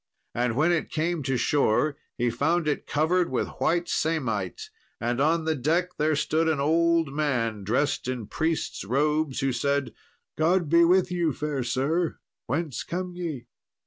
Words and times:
And 0.33 0.55
when 0.55 0.71
it 0.71 0.89
came 0.89 1.21
to 1.21 1.37
shore, 1.37 1.95
he 2.17 2.31
found 2.31 2.67
it 2.67 2.87
covered 2.87 3.29
with 3.29 3.49
white 3.59 3.87
samite, 3.87 4.71
and 4.99 5.21
on 5.21 5.45
the 5.45 5.53
deck 5.53 5.89
there 5.99 6.15
stood 6.15 6.47
an 6.47 6.59
old 6.59 7.13
man 7.13 7.63
dressed 7.63 8.07
in 8.07 8.25
priest's 8.25 8.83
robes, 8.83 9.41
who 9.41 9.51
said, 9.51 9.93
"God 10.39 10.69
be 10.69 10.83
with 10.83 11.11
you, 11.11 11.33
fair 11.33 11.63
sir; 11.63 12.17
whence 12.47 12.81
come 12.83 13.13
ye?" 13.15 13.45